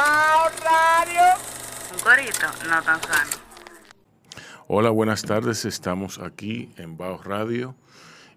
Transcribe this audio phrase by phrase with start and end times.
[0.00, 1.20] Radio.
[1.92, 3.30] Un corito no tan sano.
[4.66, 5.66] Hola, buenas tardes.
[5.66, 7.74] Estamos aquí en Baos Radio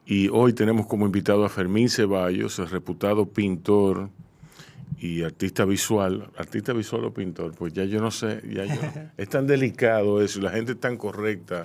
[0.05, 4.09] y hoy tenemos como invitado a Fermín Ceballos, el reputado pintor
[4.99, 6.31] y artista visual.
[6.35, 7.55] ¿Artista visual o pintor?
[7.55, 8.81] Pues ya yo no sé, ya yo,
[9.17, 11.63] es tan delicado eso, la gente es tan correcta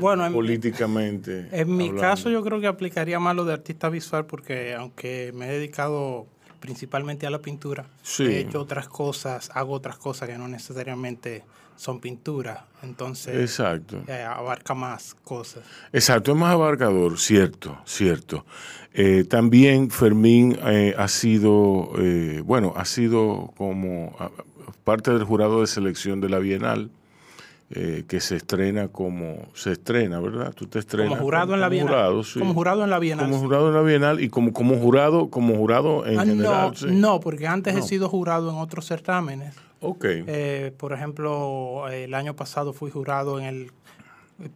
[0.00, 1.46] bueno, políticamente.
[1.52, 5.46] En, mi caso yo creo que aplicaría más lo de artista visual porque aunque me
[5.46, 6.26] he dedicado
[6.66, 7.86] principalmente a la pintura.
[8.18, 11.44] He hecho otras cosas, hago otras cosas que no necesariamente
[11.76, 14.02] son pintura, entonces Exacto.
[14.08, 15.62] Eh, abarca más cosas.
[15.92, 18.44] Exacto, es más abarcador, cierto, cierto.
[18.94, 21.92] Eh, también Fermín eh, ha sido,
[22.44, 24.16] bueno, ha sido como
[24.82, 26.90] parte del jurado de selección de la Bienal.
[27.68, 30.52] Eh, que se estrena como se estrena, ¿verdad?
[30.54, 31.88] Tú te estrenas como jurado en la Bienal.
[31.88, 33.28] Jurado, Como jurado en la Bienal.
[33.28, 36.72] Como jurado en la Bienal y como, como jurado, como jurado en ah, general.
[36.82, 39.56] No, no, porque antes he sido jurado en otros certámenes.
[39.80, 40.04] Ok.
[40.04, 43.72] Eh, por ejemplo, el año pasado fui jurado en el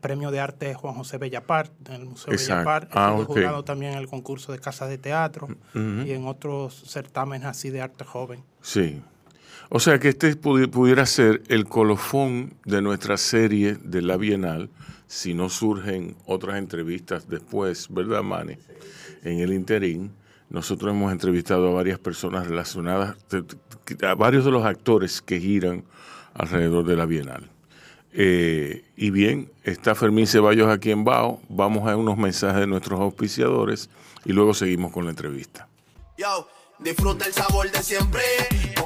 [0.00, 2.90] Premio de Arte Juan José Bellapart, en el Museo Bellapart.
[2.92, 7.48] Ah, fui jurado también en el concurso de Casa de Teatro y en otros certámenes
[7.48, 8.44] así de arte joven.
[8.60, 9.02] Sí.
[9.72, 14.68] O sea que este pudiera ser el colofón de nuestra serie de la Bienal,
[15.06, 18.58] si no surgen otras entrevistas después, ¿verdad, Manny?
[19.22, 20.12] En el interín,
[20.48, 23.16] nosotros hemos entrevistado a varias personas relacionadas,
[24.02, 25.84] a varios de los actores que giran
[26.34, 27.48] alrededor de la Bienal.
[28.12, 31.40] Eh, y bien, está Fermín Ceballos aquí en Bao.
[31.48, 33.88] Vamos a unos mensajes de nuestros auspiciadores
[34.24, 35.68] y luego seguimos con la entrevista.
[36.80, 38.22] Disfruta el sabor de siempre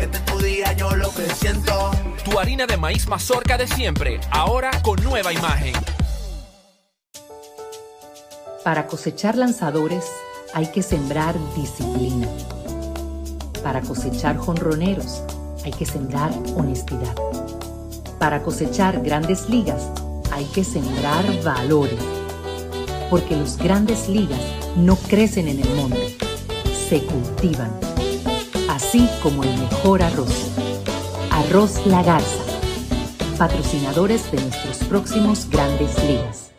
[0.00, 1.90] Este es tu día, yo lo que siento.
[2.24, 5.74] Tu harina de maíz mazorca de siempre, ahora con nueva imagen.
[8.64, 10.06] Para cosechar lanzadores
[10.54, 12.28] hay que sembrar disciplina.
[13.62, 15.22] Para cosechar jonroneros
[15.64, 17.14] hay que sembrar honestidad.
[18.18, 19.90] Para cosechar grandes ligas
[20.32, 22.00] hay que sembrar valores.
[23.10, 24.40] Porque los grandes ligas
[24.76, 26.16] no crecen en el monte,
[26.88, 27.99] se cultivan.
[28.70, 30.52] Así como el mejor arroz.
[31.32, 32.44] Arroz La Garza.
[33.36, 36.52] Patrocinadores de nuestros próximos grandes ligas.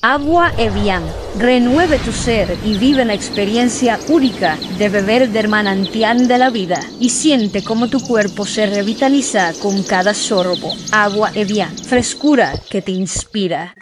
[0.00, 1.02] Agua Evian.
[1.38, 6.80] Renueve tu ser y vive la experiencia única de beber del manantial de la vida
[6.98, 10.72] y siente cómo tu cuerpo se revitaliza con cada sorbo.
[10.90, 11.76] Agua Evian.
[11.76, 13.74] Frescura que te inspira.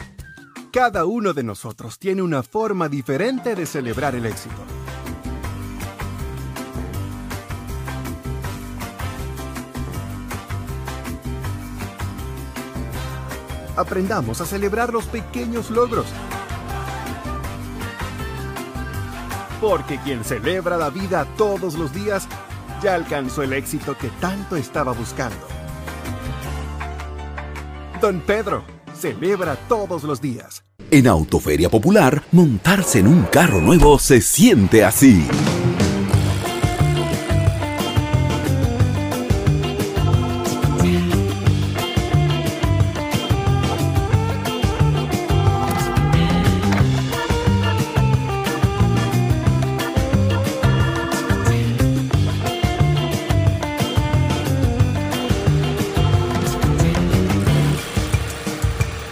[0.72, 4.75] Cada uno de nosotros tiene una forma diferente de celebrar el éxito.
[13.76, 16.06] Aprendamos a celebrar los pequeños logros.
[19.60, 22.28] Porque quien celebra la vida todos los días
[22.82, 25.46] ya alcanzó el éxito que tanto estaba buscando.
[28.00, 28.64] Don Pedro,
[28.94, 30.64] celebra todos los días.
[30.90, 35.26] En Autoferia Popular, montarse en un carro nuevo se siente así.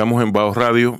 [0.00, 0.98] Estamos en Bao Radio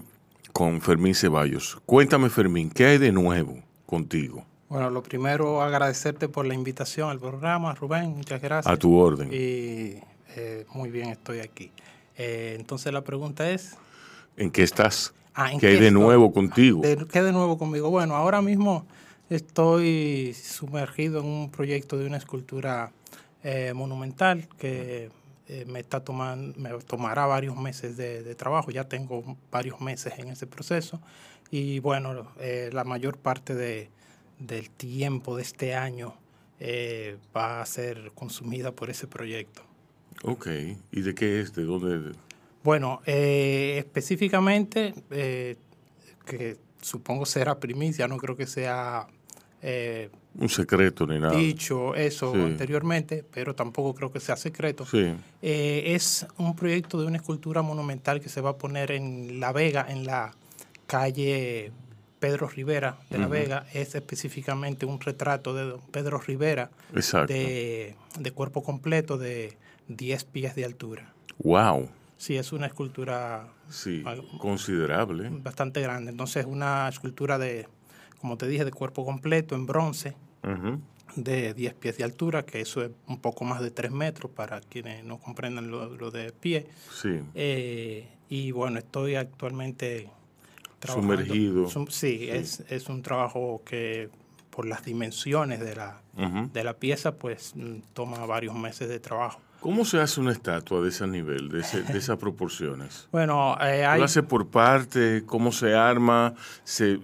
[0.53, 1.79] con Fermín Ceballos.
[1.87, 3.57] Cuéntame, Fermín, ¿qué hay de nuevo
[3.87, 4.45] contigo?
[4.69, 8.71] Bueno, lo primero, agradecerte por la invitación al programa, Rubén, muchas gracias.
[8.71, 9.31] A tu orden.
[9.33, 9.97] Y
[10.37, 11.73] eh, muy bien, estoy aquí.
[12.19, 13.79] Eh, entonces la pregunta es...
[14.37, 15.15] ¿En qué estás?
[15.33, 15.99] Ah, ¿en ¿Qué hay de estoy?
[16.03, 16.83] nuevo contigo?
[16.83, 17.89] De- ¿Qué de nuevo conmigo?
[17.89, 18.85] Bueno, ahora mismo
[19.31, 22.93] estoy sumergido en un proyecto de una escultura
[23.45, 25.09] eh, monumental que
[25.53, 28.71] eh, me está tomando, me tomará varios meses de, de trabajo.
[28.71, 31.01] Ya tengo varios meses en ese proceso
[31.51, 33.91] y bueno, eh, la mayor parte de,
[34.39, 36.15] del tiempo de este año
[36.61, 39.63] eh, va a ser consumida por ese proyecto.
[40.23, 40.47] Ok.
[40.93, 41.53] ¿Y de qué es?
[41.53, 42.13] ¿De dónde?
[42.63, 49.09] Bueno, eh, específicamente, que supongo será primicia, no creo que sea
[50.39, 51.37] Un secreto ni nada.
[51.37, 52.41] dicho eso Sí.
[52.41, 54.87] anteriormente, pero tampoco creo que sea secreto.
[54.87, 55.13] Sí.
[55.43, 59.53] Eh, es un proyecto de una escultura monumental que se va a poner en La
[59.53, 60.33] Vega, en la
[60.87, 61.73] calle
[62.21, 63.27] Pedro Rivera de La.
[63.29, 63.67] Vega.
[63.73, 66.71] Es específicamente un retrato de don Pedro Rivera
[67.27, 69.57] de, de cuerpo completo de
[69.89, 71.13] 10 pies de altura.
[71.39, 71.89] Wow.
[72.19, 74.05] Sí, es una escultura Sí.
[74.39, 75.29] Considerable.
[75.31, 76.11] bastante grande.
[76.11, 77.67] Entonces, una escultura de,
[78.21, 80.15] como te dije, de cuerpo completo en bronce
[81.17, 84.61] de 10 pies de altura, que eso es un poco más de 3 metros para
[84.61, 86.67] quienes no comprendan lo, lo de pie.
[86.93, 87.21] Sí.
[87.35, 90.09] Eh, y bueno, estoy actualmente
[90.79, 91.17] trabajando.
[91.17, 91.69] Sumergido.
[91.69, 92.29] Sum- sí, Sí.
[92.31, 94.09] Es, es un trabajo que
[94.51, 96.01] por las dimensiones de la,
[96.53, 99.41] de la pieza, pues mm, toma varios meses de trabajo.
[99.61, 103.09] ¿Cómo se hace una estatua de ese nivel, de, ese- de esas proporciones?
[103.13, 103.99] Bueno, eh, hay...
[103.99, 105.23] ¿Lo hace por parte?
[105.27, 106.35] ¿Cómo se arma?
[106.65, 106.99] Se,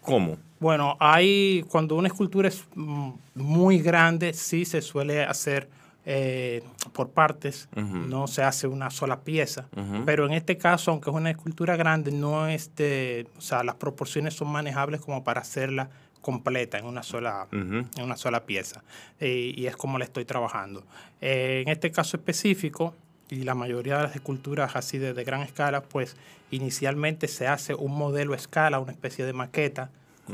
[0.00, 0.36] ¿Cómo?
[0.62, 5.68] Bueno, hay cuando una escultura es mm, muy grande, sí se suele hacer
[6.06, 6.62] eh,
[6.92, 9.66] por partes, no se hace una sola pieza.
[10.06, 13.74] Pero en este caso, aunque es una escultura grande, no es de, o sea, las
[13.74, 18.84] proporciones son manejables como para hacerla completa en una sola, en una sola pieza.
[19.18, 20.84] Eh, y es como la estoy trabajando.
[21.20, 22.94] Eh, en este caso específico,
[23.30, 26.16] y la mayoría de las esculturas así de, de gran escala, pues
[26.52, 29.90] inicialmente se hace un modelo a escala, una especie de maqueta,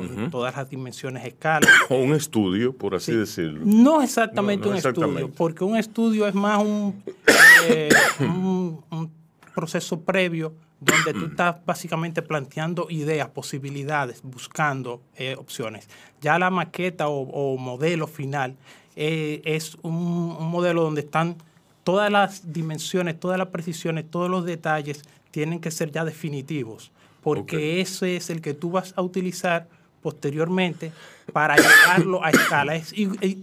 [0.06, 1.68] con todas las dimensiones a escala.
[1.90, 3.60] O un estudio, por así decirlo.
[3.64, 7.02] No exactamente No, no un estudio, porque un estudio es más un,
[7.68, 7.88] eh,
[8.20, 9.10] un, un
[9.54, 15.88] proceso previo donde tú estás básicamente planteando ideas, posibilidades, buscando eh, opciones.
[16.20, 18.56] Ya la maqueta o, o modelo final
[18.94, 21.36] eh, es un, un modelo donde están
[21.84, 26.92] todas las dimensiones, todas las precisiones, todos los detalles tienen que ser ya definitivos,
[27.22, 29.68] porque ese es el que tú vas a utilizar
[30.02, 30.92] posteriormente
[31.32, 32.74] para llevarlo a escala.
[32.74, 32.92] Es,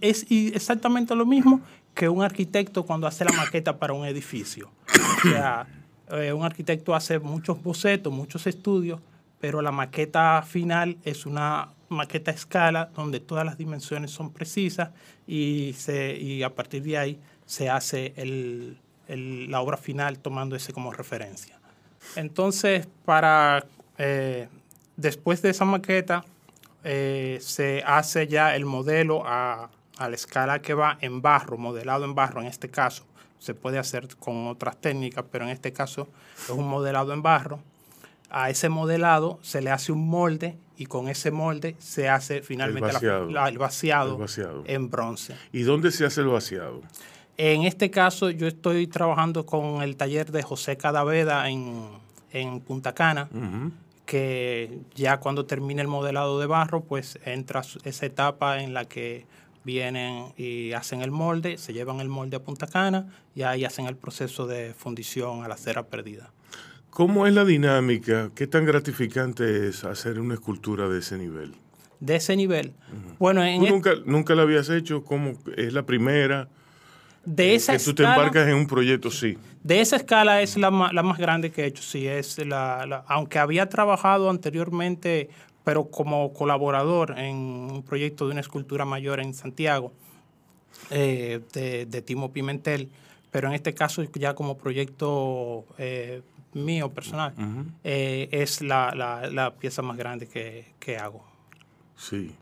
[0.01, 1.61] es exactamente lo mismo
[1.93, 4.69] que un arquitecto cuando hace la maqueta para un edificio.
[5.25, 5.67] O sea,
[6.11, 8.99] eh, un arquitecto hace muchos bocetos, muchos estudios,
[9.39, 14.89] pero la maqueta final es una maqueta a escala donde todas las dimensiones son precisas
[15.27, 20.55] y, se, y a partir de ahí se hace el- el- la obra final tomando
[20.55, 21.59] ese como referencia.
[22.15, 23.65] Entonces, para
[23.97, 24.47] eh,
[24.97, 26.25] después de esa maqueta,
[26.85, 32.05] eh, se hace ya el modelo a, a la escala que va en barro, modelado
[32.05, 33.03] en barro en este caso.
[33.39, 36.07] Se puede hacer con otras técnicas, pero en este caso
[36.43, 37.59] es un modelado en barro.
[38.29, 42.87] A ese modelado se le hace un molde y con ese molde se hace finalmente
[42.87, 43.29] la- vaciado.
[43.31, 44.63] la- el vaciado El vaciado.
[44.65, 45.35] en bronce.
[45.51, 46.81] ¿Y dónde se hace el vaciado?
[47.37, 51.87] En este caso, yo estoy trabajando con el taller de José Cadaveda en,
[52.31, 53.27] en Punta Cana.
[54.05, 59.25] Que ya cuando termine el modelado de barro, pues entra esa etapa en la que
[59.63, 63.87] vienen y hacen el molde, se llevan el molde a Punta Cana y ahí hacen
[63.87, 66.31] el proceso de fundición a la cera perdida.
[66.91, 68.31] ¿Cómo es la dinámica?
[68.35, 71.55] ¿Qué tan gratificante es hacer una escultura de ese nivel?
[71.99, 72.73] De ese nivel,
[73.19, 75.03] bueno, en ¿Tú e- nunca, nunca la habías hecho?
[75.03, 76.49] ¿Cómo es la primera?
[77.25, 79.37] De esa que tú te embarcas en un proyecto, sí.
[79.63, 83.03] De esa escala es la, la más grande que he hecho, sí, es la, la-
[83.07, 85.29] aunque había trabajado anteriormente,
[85.63, 89.91] pero como colaborador en un proyecto de una escultura mayor en Santiago,
[90.91, 92.89] eh, de, de Timo Pimentel,
[93.31, 96.21] pero en este caso ya como proyecto eh,
[96.53, 97.65] mío personal, Ujú.
[97.83, 101.25] eh, es la pieza más grande que, que hago.
[101.97, 102.35] Sí.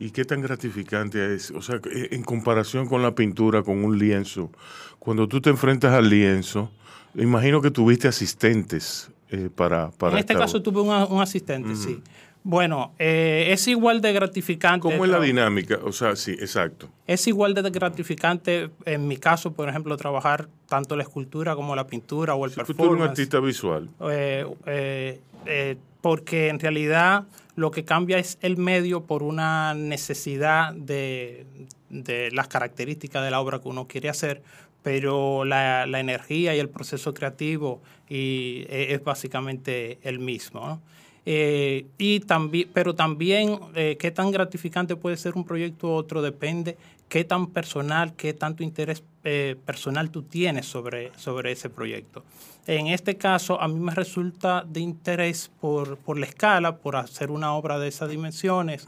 [0.00, 1.50] ¿Y qué tan gratificante es?
[1.50, 4.50] O sea, eh, en comparación con la pintura, con un lienzo,
[4.98, 6.70] cuando tú te enfrentas al lienzo,
[7.14, 12.00] imagino que tuviste asistentes eh, para, para en este caso tuve un, un asistente, sí.
[12.44, 14.80] Bueno, eh, es igual de gratificante.
[14.80, 15.80] ¿Cómo es la dinámica?
[15.82, 16.88] O sea, sí, exacto.
[17.06, 21.86] Es igual de gratificante, en mi caso, por ejemplo, trabajar tanto la escultura como la
[21.86, 23.10] pintura o el Tú, tú eres un performance.
[23.10, 23.90] artista visual.
[24.08, 27.24] Eh, porque en realidad
[27.58, 31.44] lo que cambia es el medio por una necesidad de,
[31.90, 34.42] de las características de la obra que uno quiere hacer,
[34.84, 40.80] pero la, la energía y el proceso creativo y, e, es, básicamente el mismo.
[41.26, 46.22] Eh, y también, pero también eh, qué tan gratificante puede ser un proyecto u otro
[46.22, 46.76] depende
[47.08, 52.24] qué tan personal, qué tanto interés eh, personal tú tienes sobre, sobre ese proyecto.
[52.66, 57.30] En este caso, a mí me resulta de interés por, por la escala, por hacer
[57.30, 58.86] una obra de esas dimensiones,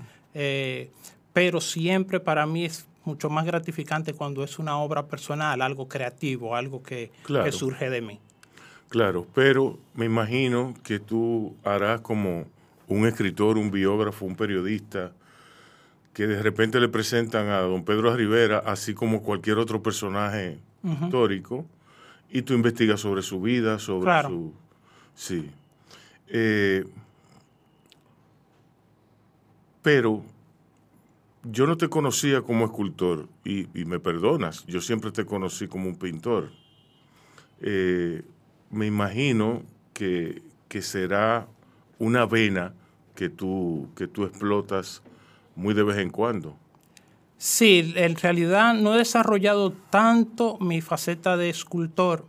[1.32, 6.54] pero siempre para mí es mucho más gratificante cuando es una obra personal, algo creativo,
[6.54, 8.20] algo que, que surge de mí.
[8.88, 12.46] Claro, pero me imagino que tú harás como
[12.88, 15.12] un escritor, un biógrafo, un periodista,
[16.12, 21.66] que de repente le presentan a don Pedro Rivera, así como cualquier otro personaje histórico,
[22.30, 24.52] y tú investigas sobre su vida, sobre su...
[25.14, 25.50] Sí.
[26.28, 26.84] Eh,
[29.82, 30.22] pero
[31.44, 35.96] yo no te conocía como escultor, y, me perdonas, yo siempre te conocí como un
[35.96, 36.50] pintor.
[37.60, 38.22] Eh,
[38.70, 39.62] me imagino
[39.92, 40.42] que,
[40.80, 41.46] será
[41.98, 42.72] una vena
[43.14, 45.02] que tú, que tú explotas
[45.56, 46.56] muy de vez en cuando.
[47.36, 52.26] Sí, en realidad no he desarrollado tanto mi faceta de escultor,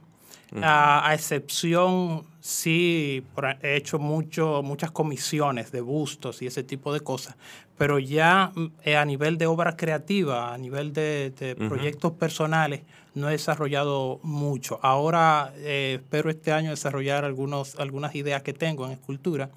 [0.61, 3.23] a, excepción, sí,
[3.61, 7.35] he hecho mucho, muchas comisiones de bustos y ese tipo de cosas,
[7.77, 8.51] pero ya
[8.83, 12.81] eh, a nivel de obra creativa, a nivel de, proyectos personales,
[13.15, 14.79] no he desarrollado mucho.
[14.81, 19.49] Ahora eh, espero este año desarrollar algunos, algunas ideas que tengo en escultura.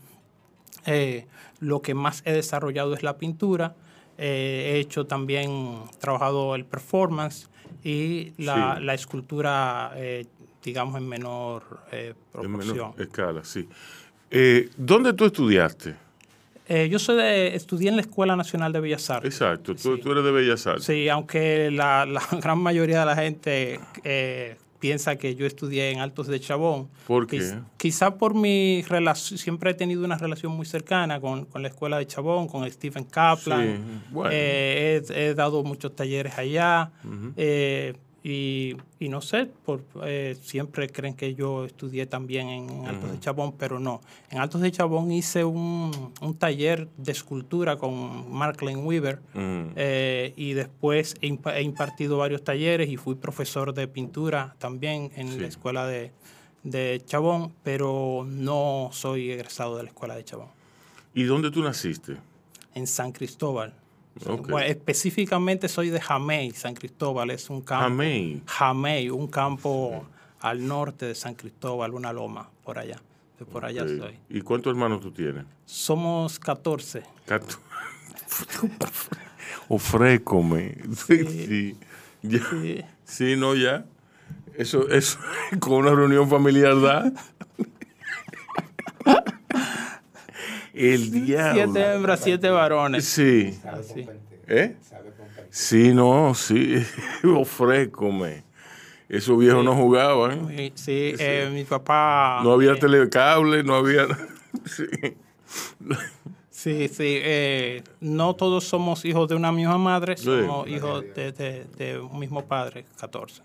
[0.86, 1.26] Eh,
[1.60, 3.74] lo que más he desarrollado es la pintura.
[4.16, 7.48] he hecho también, trabajado el performance
[7.82, 9.92] y la, la escultura,
[10.62, 11.62] digamos, en menor
[12.30, 12.62] proporción.
[12.62, 13.68] En menor escala, sí.
[14.76, 16.04] ¿Dónde tú estudiaste?
[16.66, 19.34] Eh, yo soy de, estudié en la Escuela Nacional de Bellas Artes.
[19.34, 20.84] Exacto, tú, eres de Bellas Artes.
[20.84, 22.06] Sí, aunque la,
[22.42, 26.88] gran mayoría de la gente eh, piensa que yo estudié en Altos de Chabón.
[27.06, 27.58] ¿Por qué?
[27.76, 32.06] quizá por mi relación, siempre he tenido una relación muy cercana con, la Escuela de
[32.06, 33.76] Chabón, con Stephen Kaplan.
[33.76, 34.30] Sí, bueno.
[34.32, 36.92] Eh, he, dado muchos talleres allá.
[38.26, 43.20] Y, y no sé, por, eh, siempre creen que yo estudié también en Altos de
[43.20, 44.00] Chabón, pero no.
[44.30, 50.32] En Altos de Chabón hice un, un taller de escultura con Mark Lane Weaver eh,
[50.36, 51.26] y después he,
[51.60, 56.10] impartido varios talleres y fui profesor de pintura también en la escuela de,
[56.62, 60.48] de Chabón, pero no soy egresado de la escuela de Chabón.
[61.12, 62.16] ¿Y dónde tú naciste?
[62.74, 63.74] En San Cristóbal
[64.64, 67.30] específicamente soy de Jamey, San Cristóbal.
[67.30, 67.84] Es un campo.
[67.84, 68.42] Jamey.
[68.46, 70.04] Jamey, un campo
[70.40, 73.00] al norte de San Cristóbal, una loma por allá.
[73.38, 74.18] De por allá soy.
[74.28, 75.44] ¿Y cuántos hermanos tú tienes?
[75.64, 77.02] Somos 14.
[79.68, 80.76] Ofrécome.
[81.06, 81.76] Sí.
[82.22, 82.84] Sí.
[83.04, 83.36] Sí.
[83.36, 83.84] no, ya.
[84.56, 85.18] Eso, eso
[85.60, 87.12] con una reunión familiar da.
[90.74, 91.72] El diablo.
[91.72, 93.04] Siete hembras, siete varones.
[93.04, 93.58] Sí.
[94.46, 94.76] ¿Eh?
[95.50, 96.84] Sí, no, sí.
[97.24, 98.42] Ofrécome.
[99.08, 100.48] Esos viejos no jugaban.
[100.74, 102.40] Sí, eh, mi papá.
[102.42, 104.06] No había eh, telecable, no había.
[104.64, 104.86] sí.
[106.50, 107.18] Sí, sí.
[107.22, 112.86] Eh, no todos somos hijos de una misma madre, somos hijos de, un mismo padre,
[112.98, 113.42] 14.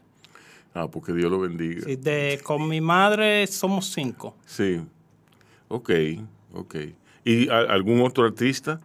[0.73, 1.81] Ah, porque Dios lo bendiga.
[1.81, 4.35] Sí, de, con mi madre somos cinco.
[4.45, 4.81] Sí.
[5.67, 5.91] Ok,
[6.53, 6.75] ok.
[7.29, 8.79] ¿Y algún otro artista?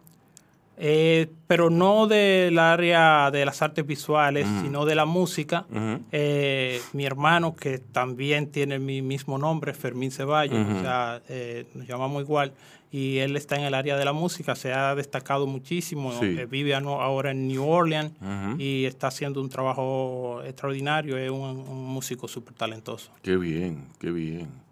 [0.77, 5.65] Eh, pero no del área de las artes visuales, sino de la música.
[6.11, 11.87] Eh, mi hermano, que también tiene mi mismo nombre, Fermín Ceballos, o sea, eh, nos
[11.87, 12.53] llamamos igual,
[12.91, 16.13] y él está en el área de la música, se ha destacado muchísimo,
[16.49, 18.11] vive ahora en New Orleans
[18.59, 23.11] y está haciendo un trabajo extraordinario, es un, un músico súper talentoso.
[23.23, 24.64] Qué bien, qué bien.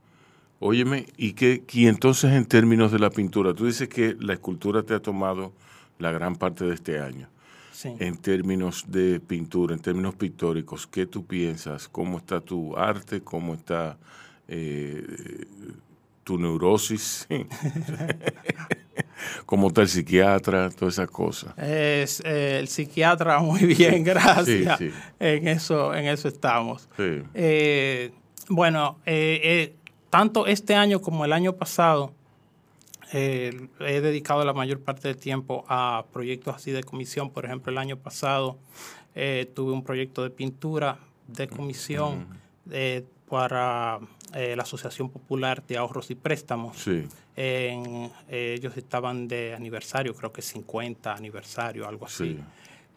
[0.66, 4.82] Óyeme, ¿y, qué, y entonces en términos de la pintura, tú dices que la escultura
[4.82, 5.52] te ha tomado
[6.00, 7.28] la gran parte de este año.
[7.74, 7.94] Sí.
[8.00, 11.90] En términos de pintura, en términos pictóricos, ¿qué tú piensas?
[11.90, 13.20] ¿Cómo está tu arte?
[13.20, 13.98] ¿Cómo está
[14.48, 15.04] eh,
[16.24, 17.28] tu neurosis?
[19.46, 20.70] ¿Cómo está el psiquiatra?
[20.70, 21.58] Todas esas cosas.
[21.58, 24.80] Es, eh, el psiquiatra muy bien, gracias.
[25.20, 26.88] En, eso, en eso estamos.
[26.98, 28.12] Eh,
[28.48, 29.00] bueno,
[30.14, 32.14] tanto este año como el año pasado,
[33.14, 37.32] eh, he dedicado la mayor parte del tiempo a proyectos así de comisión.
[37.32, 38.60] Por ejemplo, el año pasado
[39.16, 42.28] eh, tuve un proyecto de pintura de comisión.
[42.70, 44.00] Eh, para
[44.36, 46.78] la Asociación Popular de Ahorros y Préstamos.
[46.78, 47.08] Sí.
[47.36, 52.38] En, ellos estaban de aniversario, creo que 50 aniversario, algo así.
[52.38, 52.40] Sí.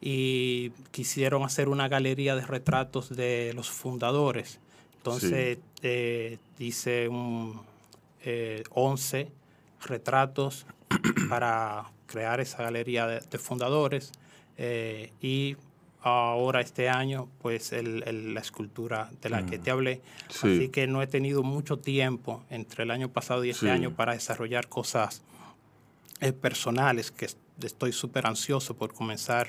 [0.03, 4.61] Y quisieron hacer una galería de retratos de los fundadores.
[5.17, 7.61] Entonces eh, hice un,
[8.25, 9.31] eh, 11
[9.83, 10.67] retratos
[11.29, 14.11] para crear esa galería de, de fundadores.
[14.59, 15.57] eh, y
[16.01, 20.01] ahora este año, pues el- el- la escultura de la que te hablé.
[20.29, 20.57] Sí.
[20.57, 23.71] Así que no he tenido mucho tiempo entre el año pasado y este Sí.
[23.71, 25.23] año para desarrollar cosas
[26.23, 29.49] eh, personales, que es- estoy súper ansioso por comenzar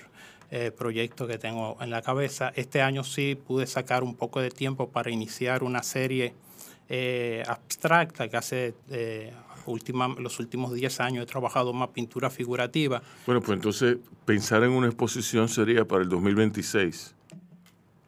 [0.51, 2.51] eh, proyectos que tengo en la cabeza.
[2.55, 6.33] Este año sí pude sacar un poco de tiempo para iniciar una serie
[6.89, 9.33] eh, abstracta que hace eh,
[9.65, 13.01] última, los últimos 10 años he trabajado más pintura figurativa.
[13.25, 17.13] Bueno, pues entonces pensar en una exposición sería para el 2026.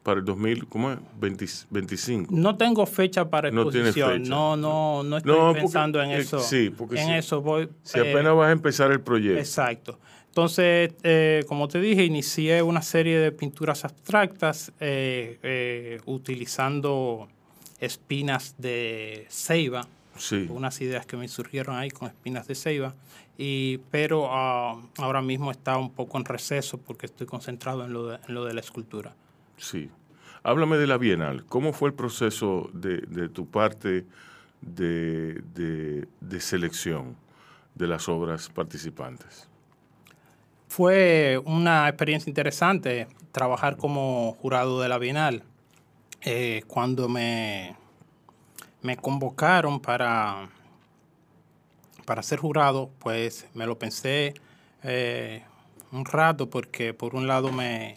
[0.02, 0.98] Para el 2000, ¿cómo es?
[1.20, 2.34] 20 25.
[2.34, 4.20] No tengo fecha para No exposición.
[4.22, 4.30] fecha.
[4.30, 6.40] No, no, no estoy No, porque, pensando en eh, eso.
[6.40, 7.68] sí, porque en si- eso voy.
[7.82, 9.38] Si eh, apenas vas a empezar el proyecto.
[9.38, 9.98] Exacto.
[10.30, 17.28] Entonces, eh, como te dije, inicié una serie de pinturas abstractas eh, eh, utilizando
[17.80, 20.46] espinas de ceiba, Sí.
[20.50, 22.94] unas ideas que me surgieron ahí con espinas de ceiba,
[23.38, 28.06] y, pero ah, ahora mismo está un poco en receso porque estoy concentrado en lo
[28.06, 29.14] de, en lo de la escultura.
[29.56, 29.90] Sí.
[30.42, 31.44] Háblame de la Bienal.
[31.46, 34.04] ¿Cómo fue el proceso de, de tu parte
[34.60, 37.16] de, de- de selección
[37.74, 39.48] de las obras participantes?
[40.70, 45.42] Fue una experiencia interesante trabajar como jurado de la Bienal.
[46.20, 47.74] Eh, cuando me,
[48.80, 50.48] me convocaron para,
[52.04, 54.34] para ser jurado, pues me lo pensé
[54.84, 55.42] eh,
[55.90, 57.96] un rato porque por un lado me,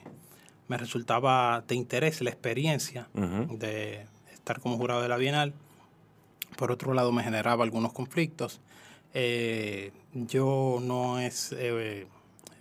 [0.67, 5.53] me resultaba de interés la experiencia de estar como jurado de la Bienal.
[6.57, 8.61] Por otro lado me generaba algunos conflictos.
[9.13, 12.07] Eh, yo no es eh,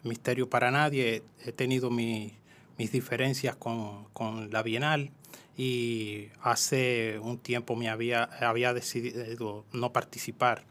[0.02, 2.33] misterio para nadie, he tenido mi-
[2.79, 5.11] mis diferencias con, con la Bienal
[5.57, 10.64] y hace un tiempo me había, había decidido no participar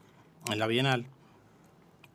[0.51, 1.05] en la Bienal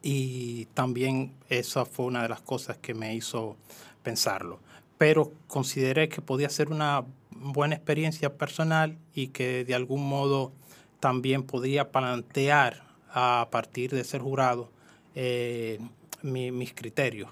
[0.03, 3.57] y también esa fue una de las cosas que me hizo
[4.03, 4.61] pensarlo.
[4.99, 10.53] Pero consideré que podía ser una buena experiencia personal y que de algún modo
[11.01, 14.71] también podría plantear a partir de ser jurado
[15.15, 15.79] eh,
[16.27, 17.31] mi- mis criterios.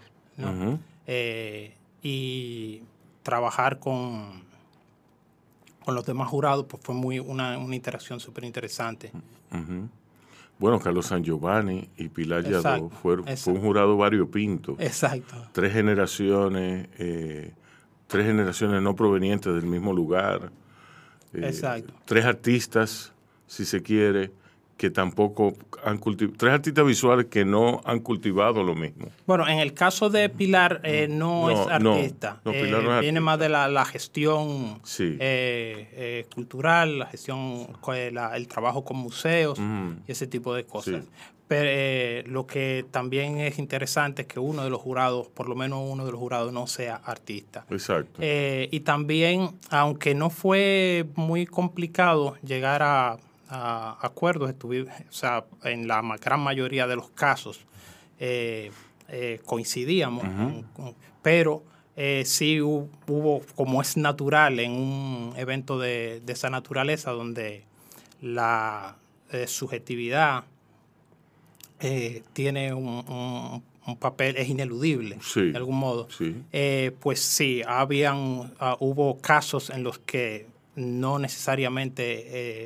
[1.07, 2.83] Eh, y
[3.23, 4.43] trabajar con,
[5.85, 9.13] con los demás jurados pues fue muy una, una interacción súper interesante.
[10.59, 12.63] Bueno, Carlos San Giovanni y Pilar Yadó
[13.03, 14.77] fueron, fue un jurado variopinto.
[14.79, 15.35] Exacto.
[15.53, 17.53] Tres generaciones, eh,
[18.07, 20.53] tres generaciones no provenientes del mismo lugar.
[21.33, 21.93] eh, Exacto.
[22.05, 23.13] Tres artistas,
[23.47, 24.31] si se quiere,
[24.77, 25.53] que tampoco
[25.85, 29.07] han cultivado, tres artistas visuales que no han cultivado lo mismo.
[29.27, 32.41] Bueno, en el caso de Pilar eh, no, No, es artista.
[32.45, 33.21] no, Eh, Pilar no es viene artista.
[33.21, 35.17] más de la, la gestión Sí.
[35.21, 39.95] eh, eh, cultural, la gestión, eh, la- el trabajo con museos Ujú.
[40.09, 41.05] y ese tipo de cosas.
[41.05, 41.11] Sí.
[41.47, 45.55] Pero eh, lo que también es interesante es que uno de los jurados, por lo
[45.55, 47.67] menos uno de los jurados, no sea artista.
[47.71, 48.19] Exacto.
[48.21, 55.87] Eh, y también, aunque no fue muy complicado llegar a, a acuerdos, o sea, en
[55.89, 57.61] la gran mayoría de los casos
[58.19, 58.71] eh,
[59.09, 60.25] eh, coincidíamos,
[60.75, 61.63] con- pero
[61.97, 67.65] eh, sí hu- hubo, como es natural en un evento de, de esa naturaleza, donde
[68.23, 68.97] la
[69.33, 70.45] eh, subjetividad
[72.33, 75.51] tiene un, un- un papel, es ineludible, Sí.
[75.51, 76.09] de algún modo.
[76.11, 76.35] Sí.
[77.01, 82.03] Pues sí, habían, ah, hubo casos en los que no necesariamente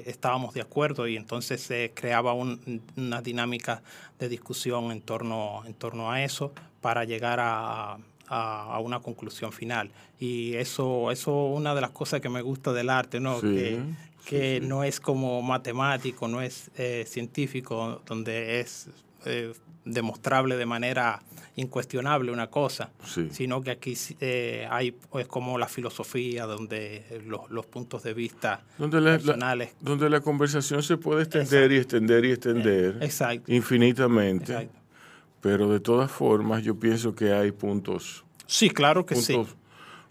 [0.00, 3.82] eh, estábamos de acuerdo y entonces se creaba un- una dinámica
[4.18, 9.52] de discusión en torno, en torno a eso para llegar a, a- a una conclusión
[9.52, 9.90] final.
[10.18, 13.40] Y eso eso es una de las cosas que me gusta del arte, ¿no?
[13.40, 13.82] Sí, que
[14.26, 18.88] que no es como matemático, no es eh, científico, donde es
[19.24, 19.54] eh,
[19.86, 21.22] demostrable de manera
[21.58, 23.28] incuestionable una cosa, Sí.
[23.30, 28.62] sino que aquí eh, hay es como la filosofía, donde los, los puntos de vista
[28.78, 29.74] Donde la, la- personales.
[29.80, 33.52] donde la conversación se puede extender y extender y extender Eh, exacto.
[33.52, 34.52] infinitamente.
[34.52, 34.78] Exacto.
[35.40, 39.54] Pero de todas formas, yo pienso que hay puntos, Sí, claro que puntos, sí.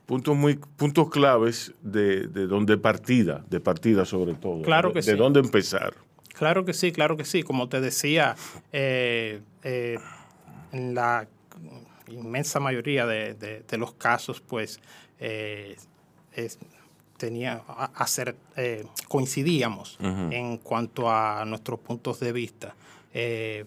[0.06, 4.62] puntos muy, puntos claves de, de donde partida, de partida sobre todo.
[4.62, 5.18] Claro de, que de sí.
[5.18, 5.94] dónde empezar.
[6.34, 7.42] Claro que sí, claro que sí.
[7.42, 8.36] Como te decía,
[8.72, 9.98] eh, eh,
[10.72, 11.28] en la
[12.10, 14.80] inmensa mayoría de, de- de los casos, pues,
[15.20, 15.76] eh,
[16.34, 16.58] es-
[17.18, 17.64] tenía
[17.96, 19.98] hacer, eh, coincidíamos
[20.32, 22.76] en cuanto a nuestros puntos de vista.
[23.14, 23.66] Eh,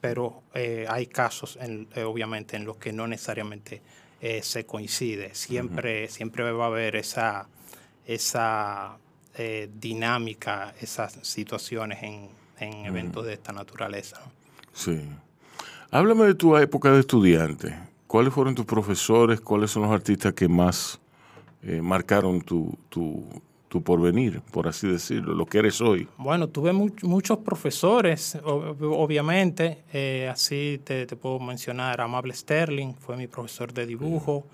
[0.00, 0.42] pero
[0.88, 3.82] hay casos, en, obviamente, en los que no necesariamente
[4.42, 5.34] se coincide.
[5.34, 7.46] Siempre, siempre va a haber esa,
[8.06, 8.96] esa
[9.78, 14.20] dinámica, esas situaciones en, en eventos de esta naturaleza.
[14.72, 15.08] Sí.
[15.90, 17.74] Háblame de tu época de estudiante.
[18.06, 19.40] ¿Cuáles fueron tus profesores?
[19.40, 21.00] ¿Cuáles son los artistas que más
[21.62, 23.24] eh, marcaron tu, tu,
[23.68, 26.06] tu, porvenir, por así decirlo, lo que eres hoy?
[26.18, 29.82] Bueno, tuve muchos profesores, obviamente.
[29.90, 34.44] Eh, así te, puedo mencionar Amable Sterling, fue mi profesor de dibujo.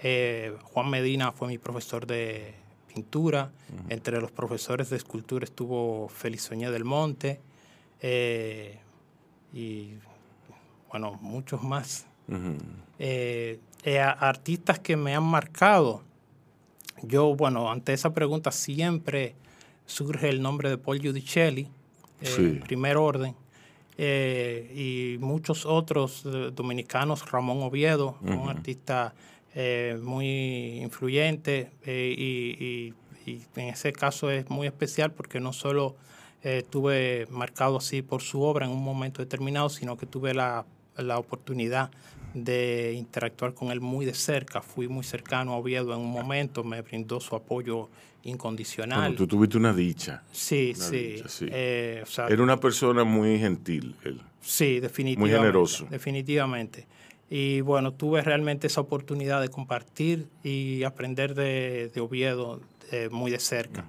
[0.00, 2.54] Eh, Juan Medina fue mi profesor de
[2.86, 3.50] pintura.
[3.88, 7.40] Entre los profesores de escultura estuvo Felizoñé del Monte.
[9.52, 9.94] y
[10.94, 12.06] bueno, muchos más.
[14.20, 16.04] artistas que me han marcado.
[17.02, 19.34] Yo, bueno, ante esa pregunta siempre
[19.86, 21.68] surge el nombre de Paul Giudicelli,
[22.20, 23.34] eh, primer orden,
[23.98, 29.14] eh, y muchos otros eh, dominicanos, Ramón Oviedo, un artista
[30.00, 32.94] muy influyente, y,
[33.26, 35.96] en ese caso es muy especial porque no solo
[36.40, 40.64] estuve marcado así por su obra en un momento determinado, sino que tuve la,
[40.96, 41.90] la oportunidad
[42.34, 44.60] de interactuar con él muy de cerca.
[44.60, 47.88] Fui muy cercano a Oviedo en un momento, me brindó su apoyo
[48.24, 49.14] incondicional.
[49.14, 50.22] tú tuviste una dicha.
[50.32, 51.16] Sí, sí.
[51.42, 54.20] Eh, Era una persona muy gentil, él.
[54.40, 55.20] Sí, definitivamente.
[55.20, 55.86] Muy generoso.
[55.90, 56.86] Definitivamente.
[57.30, 62.60] Y bueno, tuve realmente esa oportunidad de compartir y aprender de, Oviedo
[62.92, 63.84] eh, muy de cerca.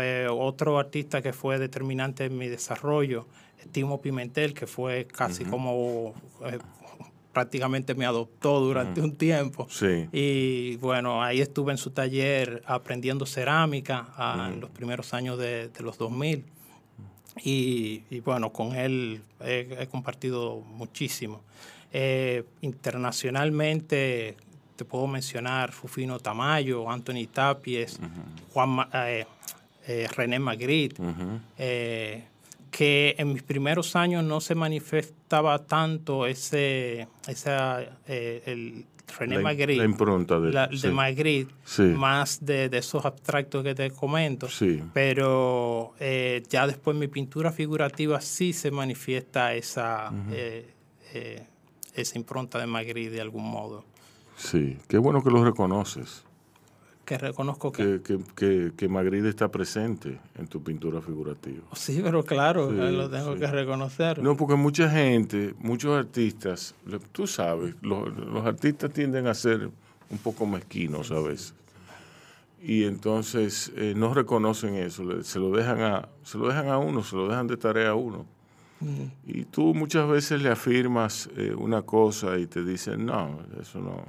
[0.00, 3.26] Eh, otro artista que fue determinante en mi desarrollo,
[3.68, 6.14] Timo Pimentel, que fue casi como
[7.38, 9.68] prácticamente me adoptó durante un tiempo.
[10.12, 15.70] Y bueno, ahí estuve en su taller aprendiendo cerámica ah, en los primeros años de,
[15.78, 16.44] los 2000.
[17.44, 21.42] Y, y, bueno, con él he, compartido muchísimo.
[21.92, 24.36] Eh, internacionalmente
[24.74, 28.00] te puedo mencionar Fufino Tamayo, Anthony Tapies,
[28.52, 29.26] Juan eh,
[29.86, 31.00] eh, René Magritte
[32.70, 38.86] que en mis primeros años no se manifestaba tanto ese, esa, eh, el
[39.18, 39.78] René Magritte.
[39.78, 41.52] La impronta de, de Magritte,
[41.94, 44.48] más de, esos abstractos que te comento.
[44.92, 50.74] Pero eh, ya después en mi pintura figurativa sí se manifiesta esa, eh,
[51.94, 53.84] esa impronta de Magritte de algún modo.
[54.36, 56.27] Sí, qué bueno que lo reconoces
[57.08, 58.02] que reconozco que...
[58.02, 61.64] Que, que, Magritte está presente en tu pintura figurativa.
[61.74, 64.22] Sí, pero claro, lo tengo que reconocer.
[64.22, 66.74] No, porque mucha gente, muchos artistas,
[67.12, 69.70] tú sabes, los, artistas tienden a ser
[70.10, 71.54] un poco mezquinos a veces.
[72.62, 77.02] Y entonces eh, no reconocen eso, se lo, dejan a, se lo dejan a uno,
[77.02, 78.26] se lo dejan de tarea a uno.
[79.26, 84.04] Y tú muchas veces le afirmas eh, una cosa y te dicen, no, eso no,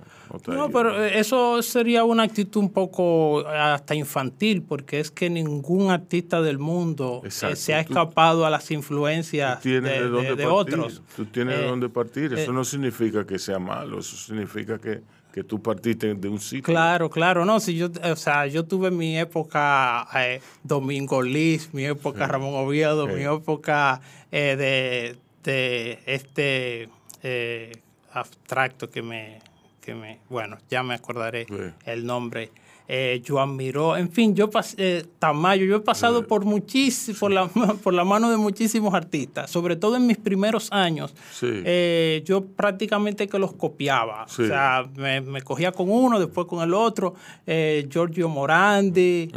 [0.47, 5.29] no No, pero eh, eso sería una actitud un poco hasta infantil, porque es que
[5.29, 11.01] ningún artista del mundo eh, se ha escapado a las influencias de, otros.
[11.15, 12.33] Tú tienes de dónde partir.
[12.33, 16.63] Eso no significa que sea malo, eso significa que que tú partiste de un sitio.
[16.63, 21.85] Claro, claro, no, si yo, o sea, yo tuve mi época eh, Domingo Liz, mi
[21.85, 26.89] época Ramón Oviedo, mi época eh, de, de, este
[27.23, 27.71] eh,
[28.11, 29.39] abstracto que me,
[29.81, 31.45] que me, bueno, ya me acordaré
[31.85, 32.51] el nombre
[32.91, 37.31] eh, Joan Miró, en fin, yo pasé, eh, Tamayo, yo he pasado por muchísimo, por
[37.31, 37.47] la,
[37.83, 41.13] por la mano de muchísimos artistas, sobre todo en mis primeros años.
[41.43, 46.73] Eh, yo prácticamente que los copiaba, o sea, me, cogía con uno, después con el
[46.73, 47.13] otro,
[47.45, 49.31] eh, Giorgio Morandi,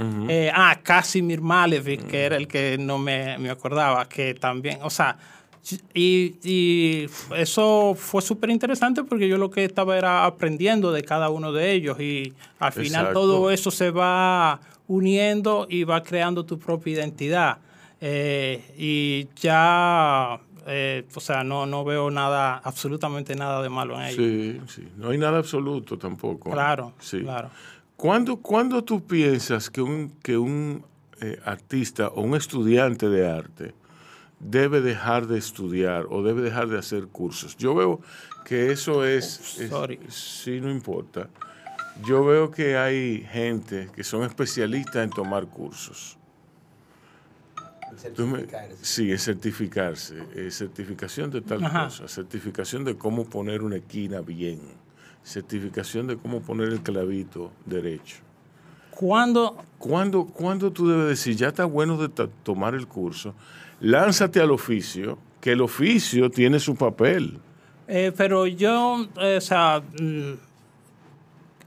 [0.54, 5.18] ah, Casimir Malevich, que era el que no me, me acordaba, que también, o sea,
[5.94, 11.52] y, eso fue súper interesante porque yo lo que estaba era aprendiendo de cada uno
[11.52, 16.94] de ellos y al final todo eso se va uniendo y va creando tu propia
[16.94, 17.58] identidad.
[18.00, 24.08] Eh, y ya, eh, o sea, no, no veo nada, absolutamente nada de malo en
[24.08, 24.16] ello.
[24.16, 26.50] Sí, sí, no hay nada absoluto tampoco.
[26.50, 27.20] Claro, sí.
[27.20, 27.50] claro.
[27.96, 30.84] ¿Cuándo, tú piensas que un, que un
[31.20, 33.74] eh, artista o un estudiante de arte
[34.42, 37.56] debe dejar de estudiar o debe dejar de hacer cursos.
[37.56, 38.00] Yo veo
[38.44, 39.58] que eso es,
[40.08, 41.30] sí, no importa.
[42.04, 46.18] Yo veo que hay gente que son especialistas en tomar cursos.
[48.80, 54.60] sí, es certificarse, es certificación de tal cosa, certificación de cómo poner una esquina bien,
[55.22, 58.16] certificación de cómo poner el clavito derecho.
[58.90, 59.56] ¿Cuándo?
[59.78, 62.08] ¿Cuándo, ¿Cuándo tú debes decir, ya está bueno de
[62.42, 63.34] tomar el curso?
[63.82, 67.40] Lánzate al oficio, que el oficio tiene su papel.
[67.88, 70.32] Eh, pero yo, eh, o sea, mm,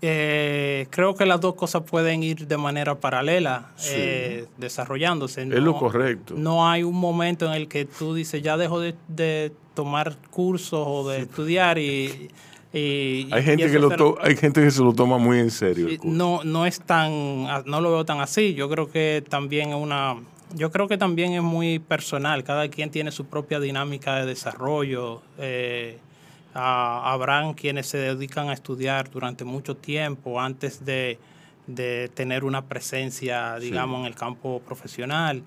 [0.01, 3.71] eh, creo que las dos cosas pueden ir de manera paralela,
[4.57, 5.41] desarrollándose.
[5.41, 6.35] es lo correcto.
[6.37, 11.09] No hay un momento en el que tú dices, ya dejo de, tomar cursos o
[11.09, 12.29] de estudiar y...
[12.71, 15.89] hay gente que lo hay gente que se lo toma muy en serio.
[16.03, 18.53] No no es tan no lo veo tan así.
[18.53, 20.15] Yo creo que también es una
[20.53, 22.43] yo creo que también es muy personal.
[22.43, 25.21] Cada quien tiene su propia dinámica de desarrollo.
[25.37, 25.97] Eh,
[26.53, 31.19] habrán quienes se dedican a estudiar durante mucho tiempo antes de,
[32.13, 35.43] tener una presencia, digamos, en el campo profesional.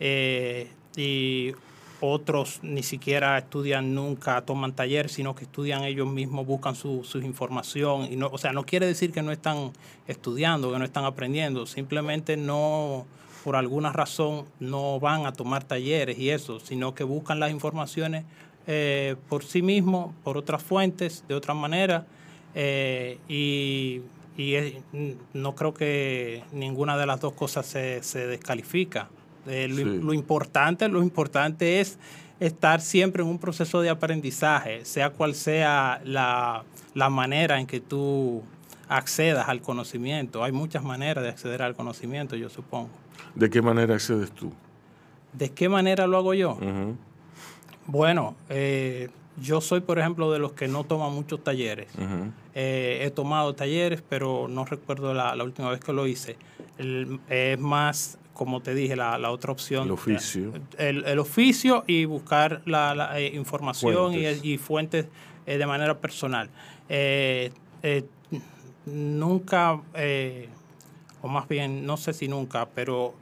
[0.00, 1.52] Eh, y
[2.00, 7.18] otros ni siquiera estudian nunca, toman taller, sino que estudian ellos mismos, buscan su, su,
[7.18, 8.10] información.
[8.10, 9.72] Y no, o sea, no quiere decir que no están
[10.06, 13.06] estudiando, que no están aprendiendo, simplemente no,
[13.48, 18.26] por alguna razón, no van a tomar talleres y eso, sino que buscan las informaciones
[18.66, 22.04] eh, por sí mismo, por otras fuentes, de otra manera,
[22.54, 24.02] eh, y,
[25.32, 29.08] no creo que ninguna de las dos cosas se, se descalifica.
[29.46, 31.98] Eh, lo, importante, lo importante es
[32.40, 37.80] estar siempre en un proceso de aprendizaje, sea cual sea la, la manera en que
[37.80, 38.42] tú
[38.90, 40.44] accedas al conocimiento.
[40.44, 42.90] Hay muchas maneras de acceder al conocimiento, yo supongo.
[43.34, 44.52] ¿De qué manera accedes tú?
[45.32, 46.58] ¿De qué manera lo hago yo?
[47.86, 49.08] Bueno, eh,
[49.40, 51.88] yo soy, por ejemplo, de los que no toman muchos talleres.
[52.54, 56.36] Eh, he tomado talleres, pero no recuerdo la, última vez que lo hice.
[57.28, 59.84] es más, como te dije, la, otra opción.
[59.84, 60.52] El oficio.
[60.76, 65.06] El, oficio y buscar la, eh, información Y, fuentes
[65.46, 66.50] de manera personal.
[68.86, 69.80] nunca,
[71.22, 73.14] o más bien, no sé si nunca, pero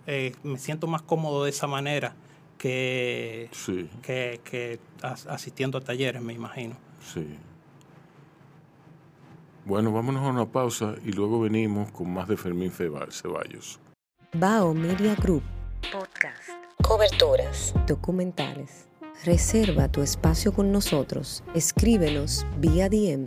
[0.43, 2.15] me siento más cómodo de esa manera
[2.59, 3.51] que,
[4.03, 6.77] que, asistiendo a talleres, me imagino.
[7.01, 7.37] Sí.
[9.65, 13.81] Bueno, vámonos a una pausa y luego venimos con más de Fermín Ceballos.
[14.33, 15.43] Bao Media Group.
[15.93, 16.51] Podcast.
[16.83, 17.75] Coberturas.
[17.87, 18.87] Documentales.
[19.25, 21.43] Reserva tu espacio con nosotros.
[21.55, 23.25] Escríbenos vía DM.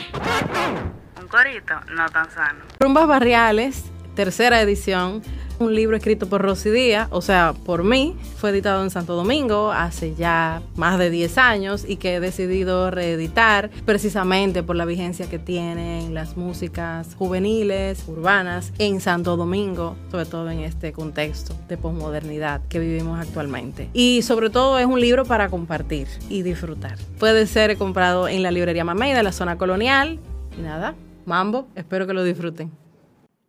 [1.19, 2.63] Un corito no tan sano.
[2.79, 5.21] Rumbas Barriales, tercera edición
[5.59, 9.71] un libro escrito por Rosy Díaz, o sea, por mí, fue editado en Santo Domingo
[9.71, 15.29] hace ya más de 10 años y que he decidido reeditar precisamente por la vigencia
[15.29, 21.77] que tienen las músicas juveniles, urbanas en Santo Domingo, sobre todo en este contexto de
[21.77, 23.87] posmodernidad que vivimos actualmente.
[23.93, 26.97] Y sobre todo es un libro para compartir y disfrutar.
[27.19, 30.19] Puede ser comprado en la librería Mamey de la zona colonial
[30.57, 30.93] y nada,
[31.25, 32.88] mambo, espero que lo disfruten.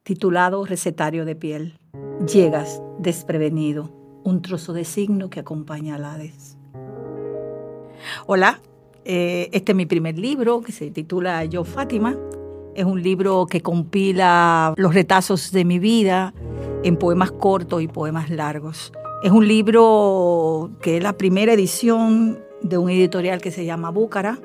[0.03, 1.79] Titulado Recetario de piel.
[2.27, 3.91] Llegas desprevenido,
[4.25, 6.57] un trozo de signo que acompaña a Hades.
[8.27, 8.61] Hola,
[9.05, 12.17] eh, este es mi primer libro que se titula Yo Fátima.
[12.75, 16.33] Es un libro que compila los retazos de mi vida
[16.83, 18.93] en poemas cortos y poemas largos.
[19.23, 24.39] Es un libro que es la primera edición de un editorial que se llama Búcara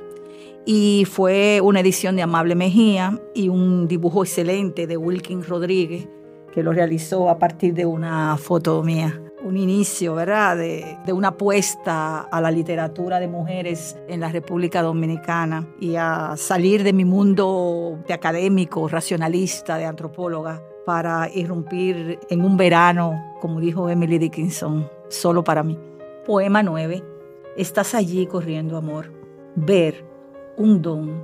[0.65, 6.08] y fue una edición de Amable Mejía y un dibujo excelente de Wilkin Rodríguez
[6.51, 9.21] que lo realizó a partir de una foto mía.
[9.43, 15.67] Un inicio, ¿verdad?, de, una apuesta a la literatura de mujeres en la República Dominicana
[15.80, 22.58] y a salir de mi mundo de académico, racionalista, de antropóloga, para irrumpir en un
[22.58, 25.78] verano, como dijo Emily Dickinson, solo para mí.
[26.25, 27.04] Poema 9.
[27.56, 29.12] Estás allí corriendo, amor.
[29.56, 30.14] Ver
[30.58, 31.24] un don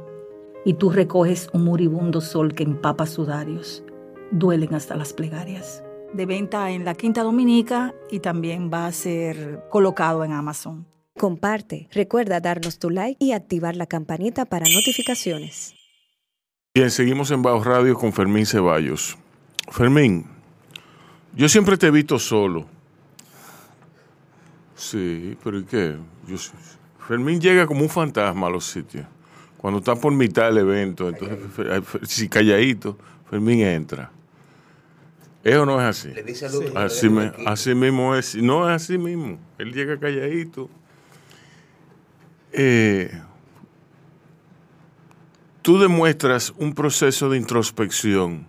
[0.65, 3.83] y tú recoges un moribundo sol que empapa sudarios
[4.31, 5.83] duelen hasta las plegarias.
[6.13, 10.87] De venta en la Quinta Dominica y también va a ser colocado en Amazon.
[11.17, 15.75] Comparte, recuerda darnos tu like y activar la campanita para notificaciones.
[16.73, 19.17] Bien, seguimos en Bajo Radio con Fermín Ceballos.
[19.69, 20.25] Fermín,
[21.35, 22.65] yo siempre te he visto solo.
[24.75, 25.95] Sí, pero ¿y qué?
[27.07, 29.05] Fermín llega como un fantasma a los sitios.
[29.61, 31.37] Cuando está por mitad del evento, entonces,
[32.09, 32.97] si calladito,
[33.29, 34.11] Fermín entra.
[35.43, 36.09] ¿Eso no es así?
[36.09, 36.57] Le dice así,
[37.45, 38.35] así mismo es.
[38.35, 39.37] No es así mismo.
[39.59, 40.67] Él llega calladito.
[42.51, 43.11] Eh,
[45.61, 48.47] tú demuestras un proceso de introspección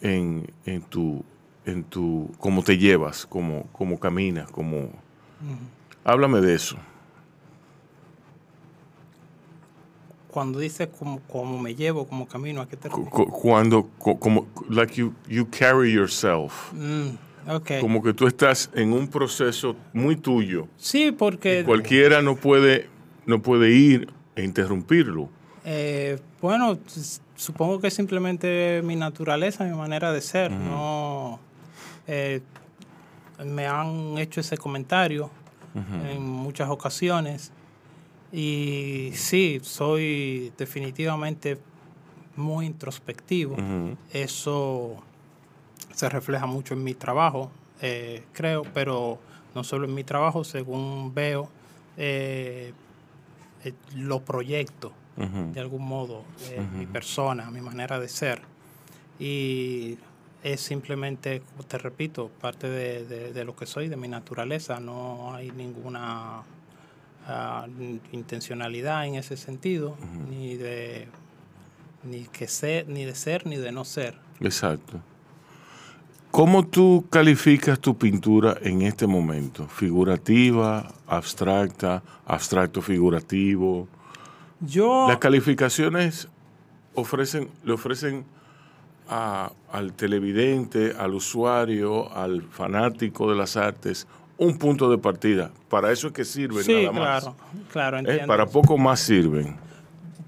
[0.00, 0.46] en,
[0.88, 1.24] tu,
[1.66, 4.90] en tu, cómo te llevas, cómo, cómo caminas, cómo...
[6.04, 6.78] Háblame de eso.
[10.36, 13.10] Cuando dices como, como me llevo, como camino, ¿a qué te refieres?
[13.10, 16.74] Cuando, como, like you, you carry yourself.
[16.74, 17.80] Mm, okay.
[17.80, 20.68] Como que tú estás en un proceso muy tuyo.
[20.76, 21.64] Sí, porque...
[21.64, 22.90] cualquiera no puede,
[23.24, 25.30] no puede ir e interrumpirlo.
[25.64, 26.80] Eh, bueno,
[27.34, 30.52] supongo que es simplemente mi naturaleza, mi manera de ser.
[30.52, 31.40] No,
[32.06, 32.42] eh,
[33.42, 35.30] me han hecho ese comentario
[35.74, 37.52] en muchas ocasiones.
[38.32, 41.58] Y sí, soy definitivamente
[42.36, 43.56] muy introspectivo.
[44.12, 44.96] Eso
[45.92, 49.18] se refleja mucho en mi trabajo, eh, creo, pero
[49.54, 51.48] no solo en mi trabajo, según veo,
[51.96, 52.72] eh,
[53.64, 56.24] eh lo proyecto de algún modo,
[56.74, 58.42] mi persona, mi manera de ser.
[59.18, 59.96] Y
[60.42, 64.78] es simplemente, te repito, parte de, lo que soy, de mi naturaleza.
[64.78, 66.42] No hay ninguna
[68.12, 69.96] intencionalidad en ese sentido,
[70.30, 71.08] ni de
[72.04, 74.16] ni que ser, ni de ser, ni de no ser.
[74.40, 75.00] Exacto.
[76.30, 79.66] ¿Cómo tú calificas tu pintura en este momento?
[79.68, 83.88] ¿Figurativa, abstracta, abstracto figurativo?
[84.60, 85.06] Yo...
[85.08, 86.28] Las calificaciones
[86.94, 88.24] ofrecen, le ofrecen
[89.08, 94.06] al televidente, al usuario, al fanático de las artes,
[94.38, 95.50] un punto de partida.
[95.68, 97.22] Para eso es que sirven nada más.
[97.22, 98.24] Claro, claro, ¿Eh?
[98.26, 99.56] Para poco más sirven.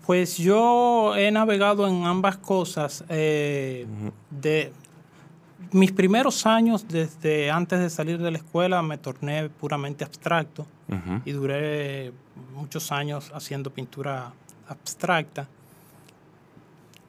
[0.07, 3.05] Pues yo he navegado en ambas cosas.
[3.11, 3.87] Eh,
[4.31, 4.73] de
[5.73, 10.67] mis primeros años, desde antes de salir de la escuela, me torné puramente abstracto
[11.27, 12.13] y duré
[12.55, 14.33] muchos años haciendo pintura
[14.67, 15.47] abstracta.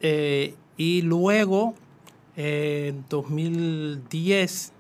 [0.01, 1.75] Eh, y luego,
[2.35, 4.73] en 2010,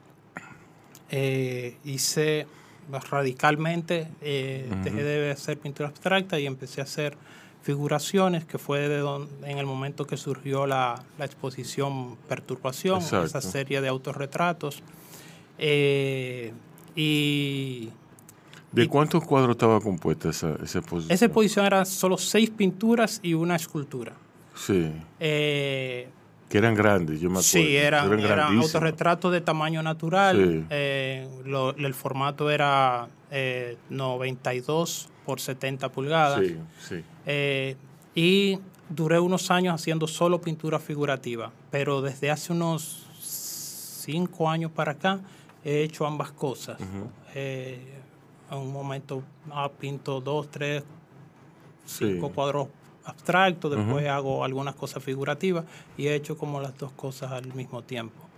[1.11, 2.47] eh, hice
[3.09, 7.15] radicalmente, eh, dejé de hacer pintura abstracta y empecé a hacer
[7.61, 13.87] figuraciones, que fue de en el momento que surgió la, exposición Perturbación, esa serie de
[13.87, 14.81] autorretratos.
[15.57, 16.53] Eh,
[16.95, 17.89] y...
[18.71, 21.13] ¿De cuántos cuadros estaba compuesta esa, esa exposición?
[21.13, 24.13] Esa exposición eran solo seis pinturas y una escultura.
[24.55, 24.91] Sí.
[25.19, 26.07] Eh,
[26.49, 27.43] que eran grandes, yo me acuerdo.
[27.43, 30.65] Sí, eran, eran, autorretratos de tamaño natural.
[30.71, 31.27] Eh,
[31.77, 33.07] el formato era
[33.89, 36.41] 92 eh, por 70 pulgadas.
[36.41, 37.75] Sí, sí.
[38.15, 38.59] y
[38.89, 45.19] duré unos años haciendo solo pintura figurativa, pero desde hace unos cinco años para acá
[45.63, 46.79] he hecho ambas cosas.
[47.35, 50.83] en un momento ah, pinto dos, tres,
[51.85, 52.69] cinco cuadros
[53.09, 55.65] abstracto, después hago algunas cosas figurativas
[55.97, 58.29] y he hecho como las dos cosas al mismo tiempo.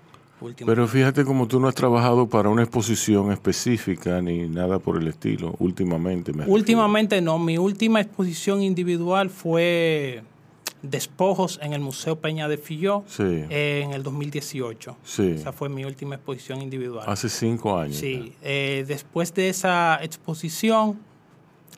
[0.65, 5.07] Pero fíjate como tú no has trabajado para una exposición específica ni nada por el
[5.07, 6.31] estilo últimamente.
[6.47, 10.23] últimamente no, mi última exposición individual fue
[10.81, 14.97] Despojos en el Museo Peña de Filló en el 2018.
[15.19, 17.05] Esa fue mi última exposición individual.
[17.07, 17.97] Hace cinco años.
[17.97, 20.97] Sí, eh, después de esa exposición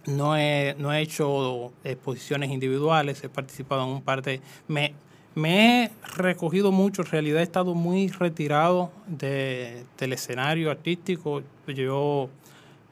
[0.06, 4.42] no he, no he hecho exposiciones individuales, he participado en un par de...
[4.68, 4.94] Me,
[5.36, 11.42] me he recogido mucho, en realidad he estado muy retirado de, del escenario artístico.
[11.68, 12.30] Yo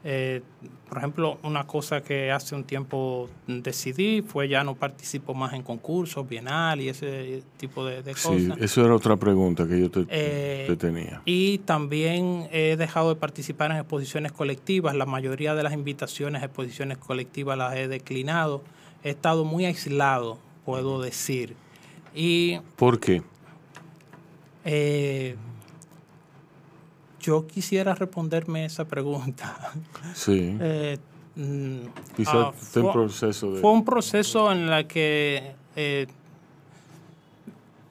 [0.03, 0.41] eh,
[0.89, 5.61] por ejemplo, una cosa que hace un tiempo decidí fue ya no participo más en
[5.61, 8.35] concursos, bienal y ese tipo de, cosas.
[8.35, 11.21] Sí, eso era otra pregunta que yo te, eh, tenía.
[11.25, 14.95] Y también he dejado de participar en exposiciones colectivas.
[14.95, 18.63] La mayoría de las invitaciones a exposiciones colectivas las he declinado.
[19.03, 21.55] He estado muy aislado, puedo decir.
[22.13, 23.21] Y, ¿Por qué?
[24.65, 25.35] Eh,
[27.21, 29.71] yo quisiera responderme esa pregunta.
[30.13, 30.57] Sí.
[30.59, 30.97] Eh,
[31.35, 31.79] mm,
[32.27, 36.07] ah, fue, un proceso Fue un proceso en la que eh,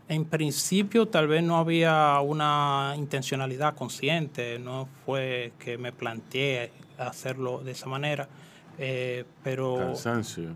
[0.09, 7.61] en principio tal vez no había una intencionalidad consciente, no fue que me planteé hacerlo
[7.61, 8.29] de esa manera,
[8.77, 9.77] eh, pero...
[9.77, 10.51] Cansancio.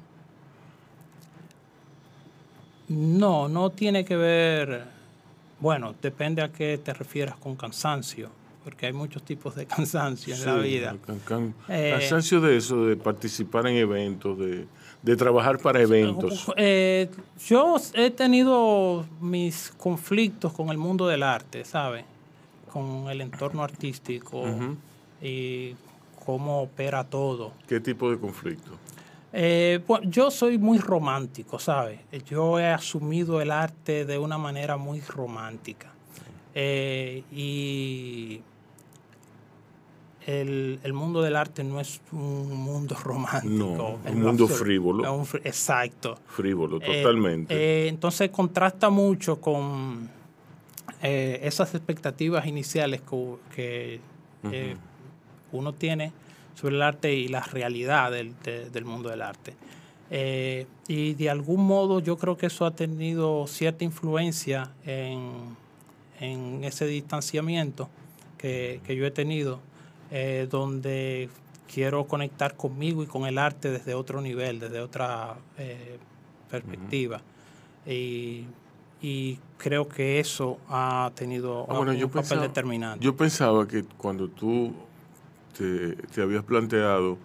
[2.88, 4.84] No, no tiene que ver,
[5.60, 10.44] bueno, depende a qué te refieras con cansancio porque hay muchos tipos de cansancio en
[10.44, 10.96] la vida.
[11.68, 14.66] Eh, cansancio de eso, de participar en eventos, de,
[15.16, 16.50] trabajar para eventos.
[16.56, 17.10] Eh,
[17.46, 22.06] yo he tenido mis conflictos con el mundo del arte, ¿sabes?
[22.72, 24.44] Con el entorno artístico
[25.22, 25.76] y
[26.24, 27.52] cómo opera todo.
[27.68, 28.72] ¿Qué tipo de conflicto?
[29.36, 32.00] Eh, yo soy muy romántico, ¿sabes?
[32.26, 35.90] Yo he asumido el arte de una manera muy romántica.
[36.56, 38.40] y
[40.26, 43.98] el, el, mundo del arte no es un mundo romántico.
[44.04, 45.12] No, un mundo frívolo.
[45.12, 46.18] Un exacto.
[46.26, 47.54] Frívolo, totalmente.
[47.54, 50.08] Eh, entonces contrasta mucho con
[51.02, 53.02] eh, esas expectativas iniciales
[53.54, 54.00] que,
[54.50, 54.76] que
[55.52, 56.12] uno tiene
[56.54, 59.54] sobre el arte y la realidad del, del mundo del arte.
[60.10, 65.56] Eh, y de algún modo yo creo que eso ha tenido cierta influencia en,
[66.20, 67.88] en ese distanciamiento
[68.36, 69.60] que, que, yo he tenido,
[70.16, 71.28] eh, donde
[71.66, 75.98] quiero conectar conmigo y con el arte desde otro nivel, desde otra eh,
[76.48, 77.20] perspectiva.
[77.84, 78.44] y,
[79.02, 83.04] y, creo que eso ha tenido ah, bueno, un yo papel pensaba, determinante.
[83.04, 84.72] Yo pensaba que cuando tú
[85.58, 87.18] te, te habías planteado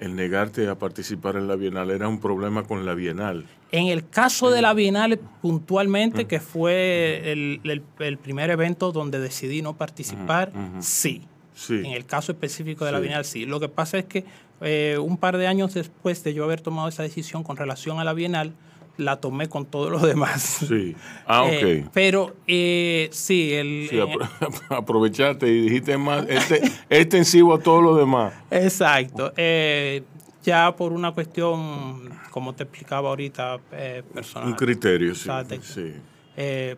[0.00, 3.46] el negarte a participar en la Bienal era un problema con la Bienal.
[3.70, 9.20] En el caso de la Bienal, puntualmente, que fue el, el, el, primer evento donde
[9.20, 10.50] decidí no participar,
[10.80, 11.28] sí.
[11.58, 11.82] Sí.
[11.84, 13.46] En el caso específico de la Bienal, sí.
[13.46, 14.24] Lo que pasa es que
[14.60, 18.04] eh, un par de años después de yo haber tomado esa decisión con relación a
[18.04, 18.54] la Bienal,
[18.98, 20.66] la tomé con todos los demás.
[20.68, 20.94] Sí.
[21.26, 21.52] Ah, ok.
[21.52, 24.28] Eh, pero eh, sí, el, sí, apro
[24.76, 28.34] aprovechaste y dijiste más, este, extensivo a todos los demás.
[28.50, 29.32] Exacto.
[29.36, 30.02] Eh,
[30.42, 34.50] ya por una cuestión, como te explicaba ahorita, eh, personal.
[34.50, 35.28] Un criterio, sí.
[35.62, 35.94] sí.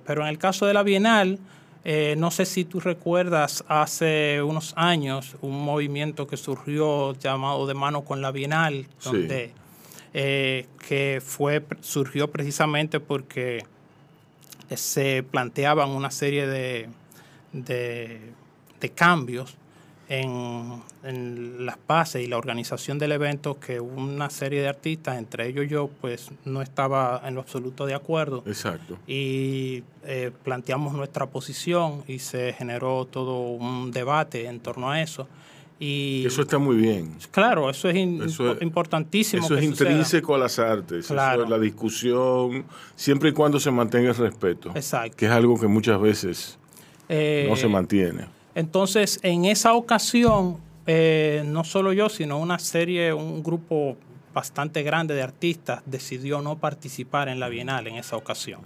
[0.05, 1.39] pero en el caso de la Bienal,
[1.85, 8.03] no sé si tú recuerdas hace unos años un movimiento que surgió llamado De Mano
[8.03, 9.47] con la Bienal, donde...
[9.49, 9.61] Sí
[10.13, 13.65] eh, que fue, surgió precisamente porque
[14.75, 16.89] se planteaban una serie de,
[17.53, 18.21] de,
[18.81, 19.57] de cambios
[20.11, 25.47] en, en, las bases y la organización del evento que una serie de artistas, entre
[25.47, 28.43] ellos yo, pues no estaba en lo absoluto de acuerdo.
[28.45, 28.99] Exacto.
[29.07, 35.29] Y eh, planteamos nuestra posición y se generó todo un debate en torno a eso.
[35.79, 37.15] Y eso está muy bien.
[37.31, 39.45] Claro, eso es, in, eso es importantísimo.
[39.45, 41.35] Eso es intrínseco a las artes, claro.
[41.35, 42.65] eso es la discusión,
[42.97, 44.73] siempre y cuando se mantenga el respeto.
[44.75, 45.17] Exacto.
[45.17, 46.59] Que es algo que muchas veces
[47.09, 48.40] eh, no se mantiene.
[48.61, 53.97] Entonces, en esa ocasión, eh, no solo yo, sino una serie, un grupo
[54.33, 58.61] bastante grande de artistas decidió no participar en la Bienal en esa ocasión.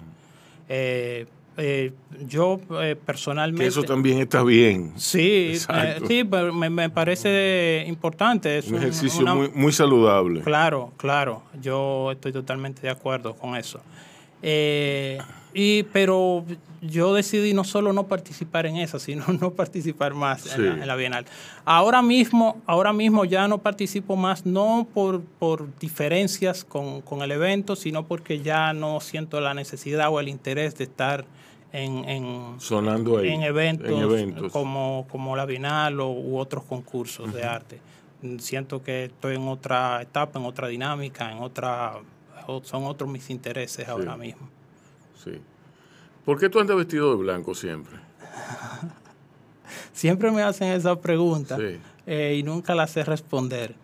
[0.69, 1.27] Eh,
[1.57, 1.93] eh,
[2.27, 3.63] yo eh, personalmente...
[3.63, 4.93] Que eso también está bien.
[4.97, 8.59] Sí, eh, sí me, me, parece importante.
[8.59, 10.41] Es un, ejercicio una, muy, muy saludable.
[10.41, 11.43] Claro, claro.
[11.63, 13.81] Yo estoy totalmente de acuerdo con eso.
[14.43, 16.45] Y, pero
[16.87, 20.51] yo decidí no solo no participar en esa, sino no participar más sí.
[20.55, 21.25] en, la, en, la, Bienal.
[21.65, 27.33] Ahora mismo, ahora mismo ya no participo más, no por, por diferencias con, con, el
[27.33, 31.25] evento, sino porque ya no siento la necesidad o el interés de estar
[31.73, 36.65] en, en, Sonando ahí, en, eventos, en eventos, Como, como la Bienal o, u otros
[36.65, 37.35] concursos uh -huh.
[37.35, 37.81] de arte.
[38.39, 42.01] Siento que estoy en otra etapa, en otra dinámica, en otra
[42.63, 43.91] son otros mis intereses sí.
[43.91, 44.49] ahora mismo.
[45.23, 45.41] Sí.
[46.25, 47.97] ¿Por qué tú andas vestido de blanco siempre?
[49.93, 51.79] siempre me hacen esa pregunta sí.
[52.07, 53.75] eh, y nunca la sé responder.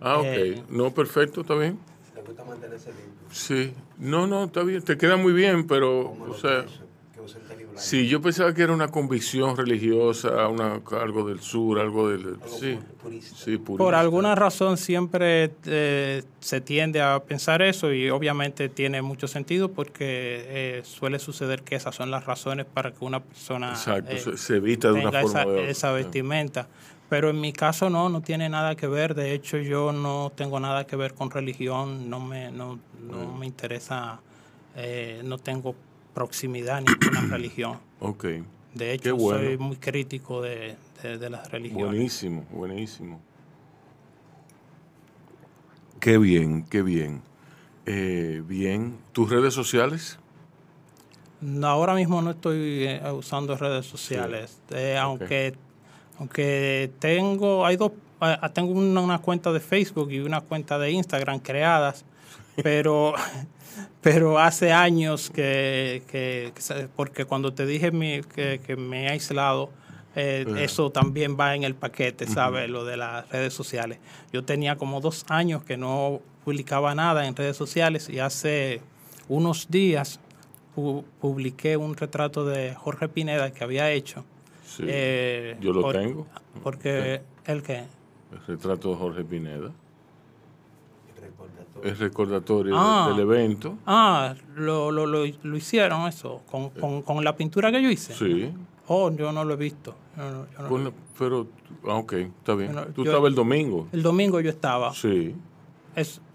[0.00, 0.24] Ah, ok.
[0.26, 1.78] Eh, no, perfecto, está bien.
[2.14, 3.28] ¿Te gusta mantenerse limpio?
[3.30, 3.72] Sí.
[3.98, 4.82] No, no, está bien.
[4.82, 6.64] Te queda muy bien, pero, o sea...
[7.76, 12.26] Sí, yo pensaba que era una convicción religiosa, una, algo del sur, algo del...
[12.26, 13.36] Algo sí, purista.
[13.36, 13.84] sí purista.
[13.84, 19.70] Por alguna razón siempre eh, se tiende a pensar eso y obviamente tiene mucho sentido
[19.70, 24.36] porque eh, suele suceder que esas son las razones para que una persona Exacto, eh,
[24.36, 26.68] se evita de una forma esa, de esa vestimenta.
[27.08, 29.14] Pero en mi caso no, no tiene nada que ver.
[29.14, 33.44] De hecho, yo no tengo nada que ver con religión, no me, no, no me
[33.44, 34.20] interesa,
[35.22, 35.74] no tengo
[36.14, 37.78] proximidad ni una religión.
[38.00, 38.26] Ok.
[38.74, 39.40] De hecho, bueno.
[39.40, 41.86] soy muy crítico de, de, de, las religiones.
[41.86, 43.20] Buenísimo, buenísimo.
[46.00, 47.22] Qué bien, qué bien.
[47.86, 50.18] Eh, bien, ¿tus redes sociales?
[51.40, 54.74] No, ahora mismo no estoy eh, usando redes sociales, sí.
[54.76, 55.52] eh, aunque, okay.
[56.18, 57.92] aunque tengo, hay dos,
[58.52, 62.04] tengo una, una cuenta de Facebook y una cuenta de Instagram creadas,
[62.62, 63.14] pero
[64.02, 69.08] pero hace años que, que, que, porque cuando te dije mi, que, que, me he
[69.10, 69.70] aislado,
[70.16, 70.58] eh, uh -huh.
[70.58, 72.64] eso también va en el paquete, ¿sabes?
[72.64, 72.72] Uh -huh.
[72.72, 73.98] Lo de las redes sociales.
[74.32, 78.80] Yo tenía como dos años que no publicaba nada en redes sociales y hace
[79.28, 80.18] unos días
[80.74, 84.24] pu publiqué un retrato de Jorge Pineda que había hecho.
[84.66, 86.26] Sí, eh, yo lo por, tengo.
[86.62, 87.84] Porque, ¿el qué?
[88.32, 89.70] El retrato de Jorge Pineda
[91.82, 93.78] el recordatorio ah, del evento.
[93.86, 98.14] Ah, lo, lo, lo, lo hicieron eso, con, con, con, la pintura que yo hice.
[98.14, 98.52] Sí.
[98.88, 99.94] Oh, yo no lo he visto.
[101.18, 101.46] pero,
[101.86, 102.74] ah, ok, está bien.
[102.94, 103.88] Tú estabas el domingo.
[103.92, 104.92] El domingo yo estaba.
[104.94, 105.34] Sí.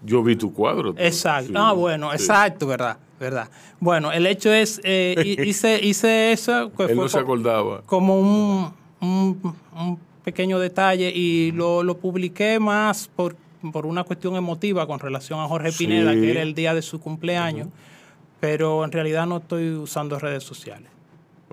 [0.02, 0.94] yo vi tu cuadro.
[0.96, 1.52] Exacto.
[1.56, 2.98] ah, bueno, exacto, ¿verdad?
[3.18, 3.48] ¿verdad?
[3.80, 6.70] Bueno, el hecho es, eh, hice, hice eso.
[6.76, 7.82] Pues, Él no se acordaba.
[7.82, 13.34] Como un, un, pequeño detalle y lo, lo publiqué más por,
[13.72, 17.00] por, una cuestión emotiva con relación a Jorge Pineda, que era el día de su
[17.00, 17.68] cumpleaños,
[18.40, 20.88] pero en realidad no estoy usando redes sociales.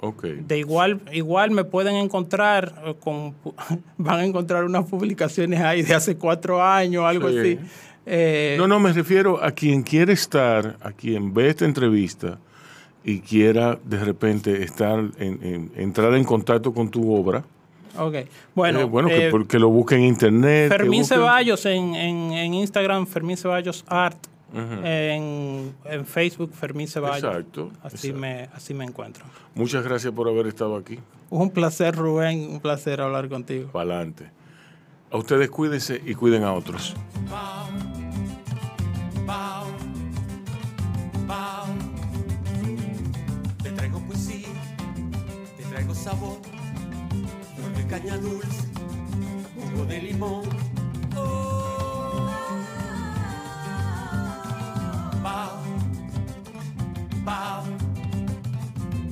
[0.01, 0.43] Okay.
[0.45, 3.33] De igual, igual me pueden encontrar eh, con,
[3.97, 7.57] van a encontrar unas publicaciones ahí de hace cuatro años, algo así.
[8.05, 12.37] Eh, no, no, me refiero a quien quiere estar, a quien ve esta entrevista
[13.03, 17.43] y quiera de repente estar en, entrar en contacto con tu obra.
[17.97, 18.15] Ok,
[18.53, 18.81] bueno.
[18.81, 20.69] Eh, bueno, que, porque lo busque en internet.
[20.69, 24.17] Fermín Ceballos en, en, Instagram, Fermín Ceballos Art.
[24.53, 25.73] en,
[26.05, 27.23] Facebook, Fermín Ceballos.
[27.23, 27.71] Exacto.
[27.83, 29.25] Así, Me, así me encuentro.
[29.53, 30.99] Muchas gracias por haber estado aquí.
[31.29, 32.49] Un placer, Rubén.
[32.51, 33.69] Un placer hablar contigo.
[33.71, 34.29] Para adelante.
[35.11, 36.93] A ustedes cuídense y cuiden a otros.
[43.63, 44.47] Te traigo poesía,
[45.57, 46.37] te traigo sabor,
[47.89, 48.63] caña dulce,
[49.55, 50.43] jugo de limón.
[51.15, 52.29] Oh.
[55.23, 55.63] Bao,
[57.23, 57.63] bao,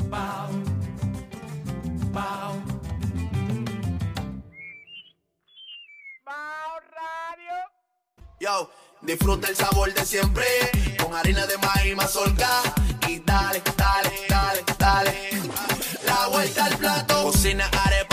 [0.09, 0.49] bao,
[2.11, 2.53] bao.
[8.39, 8.69] Yo,
[9.01, 10.45] disfruta el sabor de siempre
[11.01, 12.49] con harina de maíz mazorca
[13.07, 15.29] y dale, dale, dale, dale.
[16.05, 18.12] La vuelta al plato, cocina arepa,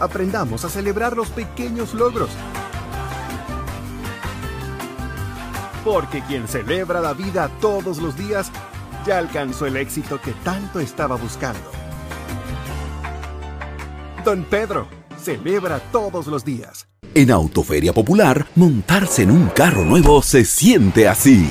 [0.00, 2.30] Aprendamos a celebrar los pequeños logros.
[5.84, 8.50] Porque quien celebra la vida todos los días
[9.06, 11.70] ya alcanzó el éxito que tanto estaba buscando.
[14.24, 14.88] Don Pedro,
[15.18, 16.86] celebra todos los días.
[17.14, 21.50] En Autoferia Popular, montarse en un carro nuevo se siente así.